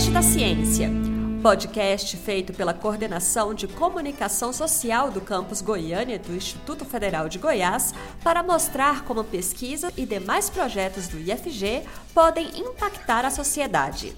[0.00, 0.90] Flash da Ciência,
[1.42, 7.92] podcast feito pela Coordenação de Comunicação Social do Campus Goiânia do Instituto Federal de Goiás
[8.24, 11.82] para mostrar como pesquisa e demais projetos do IFG
[12.14, 14.14] podem impactar a sociedade.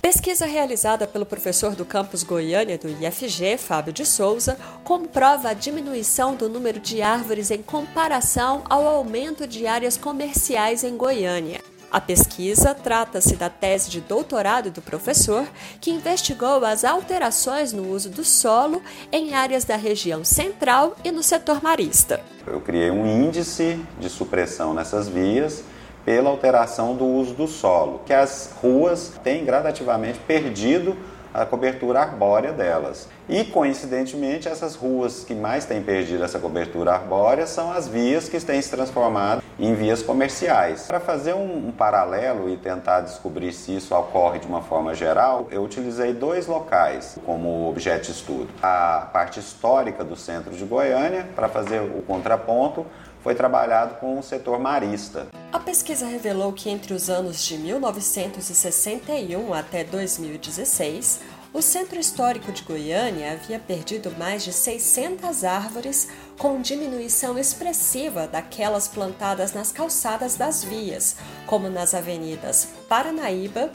[0.00, 6.34] Pesquisa realizada pelo professor do campus Goiânia do IFG, Fábio de Souza, comprova a diminuição
[6.34, 11.71] do número de árvores em comparação ao aumento de áreas comerciais em Goiânia.
[11.92, 15.46] A pesquisa trata-se da tese de doutorado do professor,
[15.78, 18.80] que investigou as alterações no uso do solo
[19.12, 22.18] em áreas da região central e no setor marista.
[22.46, 25.62] Eu criei um índice de supressão nessas vias
[26.04, 30.96] pela alteração do uso do solo, que as ruas têm gradativamente perdido
[31.32, 33.08] a cobertura arbórea delas.
[33.28, 38.38] E, coincidentemente, essas ruas que mais têm perdido essa cobertura arbórea são as vias que
[38.40, 40.82] têm se transformado em vias comerciais.
[40.86, 45.46] Para fazer um, um, paralelo e tentar descobrir se isso ocorre de uma forma geral,
[45.50, 48.48] eu utilizei dois locais como objeto de estudo.
[48.62, 52.84] A parte histórica do centro de Goiânia, para fazer o contraponto,
[53.22, 55.28] foi trabalhado com o setor marista.
[55.52, 61.20] A pesquisa revelou que entre os anos de 1961 até 2016,
[61.54, 68.88] o Centro Histórico de Goiânia havia perdido mais de 600 árvores, com diminuição expressiva daquelas
[68.88, 73.70] plantadas nas calçadas das vias, como nas avenidas Paranaíba,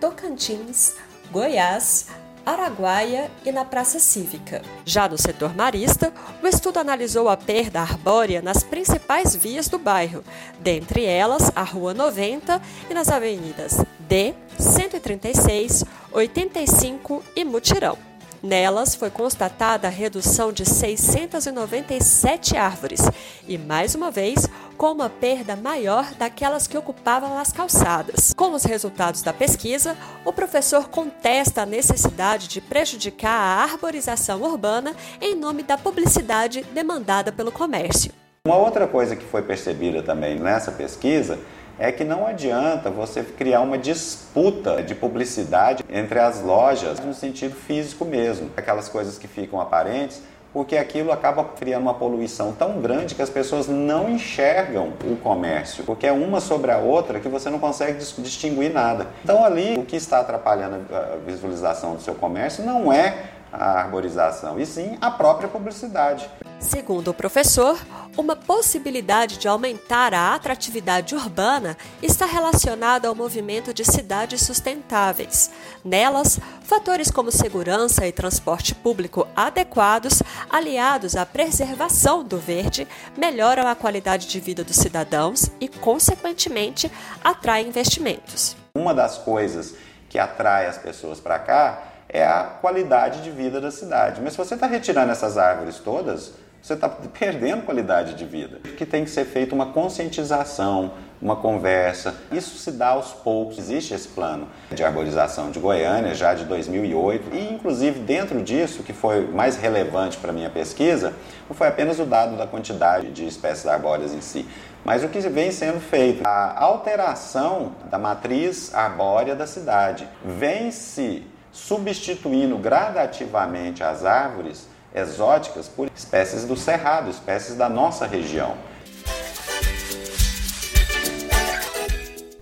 [0.00, 0.94] Tocantins,
[1.30, 2.08] Goiás,
[2.44, 4.62] Araguaia e na Praça Cívica.
[4.84, 10.24] Já no setor marista, o estudo analisou a perda arbórea nas principais vias do bairro,
[10.58, 12.60] dentre elas a Rua 90
[12.90, 18.09] e nas avenidas D, 136, 85 e Mutirão.
[18.42, 23.00] Nelas foi constatada a redução de 697 árvores
[23.46, 28.32] e, mais uma vez, com uma perda maior daquelas que ocupavam as calçadas.
[28.32, 34.96] Com os resultados da pesquisa, o professor contesta a necessidade de prejudicar a arborização urbana
[35.20, 38.10] em nome da publicidade demandada pelo comércio.
[38.46, 41.38] Uma outra coisa que foi percebida também nessa pesquisa
[41.80, 47.56] é que não adianta você criar uma disputa de publicidade entre as lojas no sentido
[47.56, 48.50] físico mesmo.
[48.54, 50.20] Aquelas coisas que ficam aparentes,
[50.52, 55.82] porque aquilo acaba criando uma poluição tão grande que as pessoas não enxergam o comércio,
[55.84, 59.06] porque é uma sobre a outra que você não consegue distinguir nada.
[59.24, 63.14] Então ali o que está atrapalhando a visualização do seu comércio não é
[63.52, 66.28] a arborização, e sim a própria publicidade.
[66.60, 67.80] Segundo o professor,
[68.18, 75.50] uma possibilidade de aumentar a atratividade urbana está relacionada ao movimento de cidades sustentáveis.
[75.82, 82.86] Nelas, fatores como segurança e transporte público adequados, aliados à preservação do verde,
[83.16, 86.92] melhoram a qualidade de vida dos cidadãos e, consequentemente,
[87.24, 88.54] atraem investimentos.
[88.74, 89.74] Uma das coisas
[90.10, 94.20] que atrai as pessoas para cá é a qualidade de vida da cidade.
[94.22, 96.88] Mas se você está retirando essas árvores todas, você está
[97.18, 98.58] perdendo qualidade de vida.
[98.76, 102.14] Que tem que ser feita uma conscientização, uma conversa.
[102.32, 103.58] Isso se dá aos poucos.
[103.58, 108.92] Existe esse plano de arborização de Goiânia já de 2008 e, inclusive, dentro disso, que
[108.92, 111.14] foi mais relevante para minha pesquisa,
[111.48, 114.46] não foi apenas o dado da quantidade de espécies arbóreas em si,
[114.84, 120.08] mas o que vem sendo feito, a alteração da matriz arbórea da cidade.
[120.24, 128.56] Vem se substituindo gradativamente as árvores exóticas por espécies do cerrado, espécies da nossa região.